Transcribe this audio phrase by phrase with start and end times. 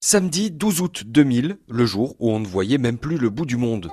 [0.00, 3.56] Samedi 12 août 2000, le jour où on ne voyait même plus le bout du
[3.56, 3.90] monde.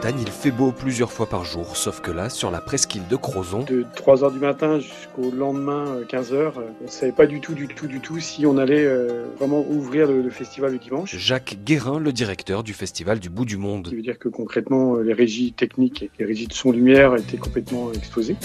[0.00, 3.16] Bretagne, il fait beau plusieurs fois par jour, sauf que là, sur la presqu'île de
[3.16, 7.68] Crozon, De 3h du matin jusqu'au lendemain 15h, on ne savait pas du tout, du
[7.68, 11.14] tout, du tout si on allait euh, vraiment ouvrir le, le festival le dimanche.
[11.14, 13.88] Jacques Guérin, le directeur du festival du bout du Ce monde.
[13.90, 17.36] qui veut dire que concrètement, euh, les régies techniques et les régies de son-lumière étaient
[17.36, 18.36] complètement explosées.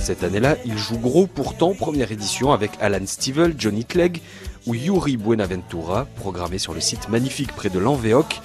[0.00, 4.22] Cette année-là, il joue gros pourtant, première édition avec Alan Stivell, Johnny Clegg
[4.66, 8.40] ou Yuri Buenaventura, programmé sur le site magnifique près de l'Anvéoc.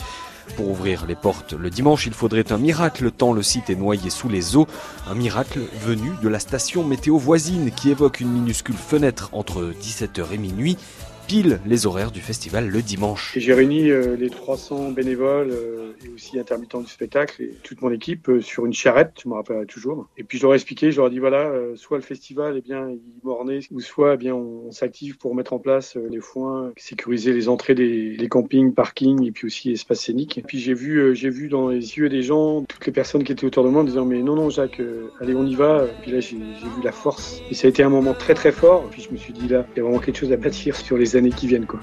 [0.57, 4.09] Pour ouvrir les portes le dimanche, il faudrait un miracle tant le site est noyé
[4.09, 4.67] sous les eaux.
[5.09, 10.33] Un miracle venu de la station météo voisine qui évoque une minuscule fenêtre entre 17h
[10.33, 10.77] et minuit,
[11.25, 13.33] pile les horaires du festival le dimanche.
[13.37, 17.91] J'ai réuni euh, les 300 bénévoles euh, et aussi intermittents du spectacle et toute mon
[17.91, 20.07] équipe euh, sur une charrette, je me rappellerai toujours.
[20.17, 22.61] Et puis je leur ai expliqué, je leur ai dit voilà, soit le festival, eh
[22.61, 26.73] bien, il mornait, ou soit eh bien, on, s'active pour mettre en place les foins,
[26.75, 30.37] sécuriser les entrées des, campings, parkings et puis aussi espaces scéniques.
[30.37, 33.31] Et puis j'ai vu, j'ai vu dans les yeux des gens, toutes les personnes qui
[33.31, 34.81] étaient autour de moi en disant mais non, non, Jacques,
[35.21, 35.85] allez, on y va.
[35.85, 37.41] Et puis là, j'ai vu la force.
[37.49, 38.85] Et ça a été un moment très très fort.
[38.87, 40.75] Et puis je me suis dit là, il y a vraiment quelque chose à bâtir
[40.75, 41.65] sur les années qui viennent.
[41.65, 41.79] Quoi.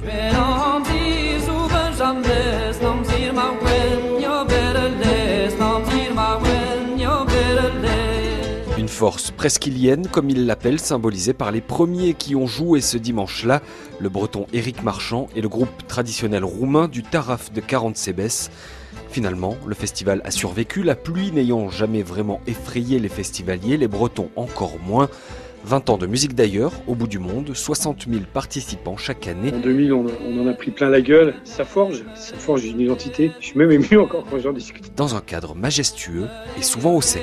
[8.78, 13.62] Une force presqu'ilienne, comme il l'appelle, symbolisée par les premiers qui ont joué ce dimanche-là,
[14.00, 18.50] le breton Éric Marchand et le groupe traditionnel roumain du Taraf de 40 Cébès.
[19.10, 24.30] Finalement, le festival a survécu, la pluie n'ayant jamais vraiment effrayé les festivaliers, les bretons
[24.36, 25.08] encore moins.
[25.64, 29.52] 20 ans de musique d'ailleurs, au bout du monde, 60 000 participants chaque année.
[29.55, 31.34] En 2000, on, on en a pris plein la gueule.
[31.44, 33.30] Ça forge, ça forge une identité.
[33.41, 34.92] Je suis même ému encore quand j'en discute.
[34.96, 36.27] dans un cadre majestueux
[36.59, 37.22] et souvent au sec.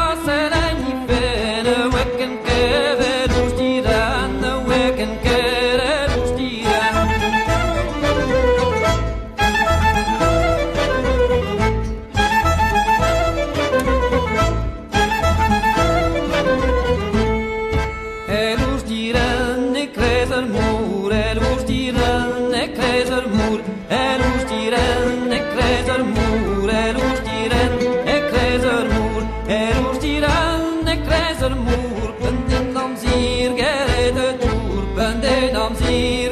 [35.61, 36.30] comes here.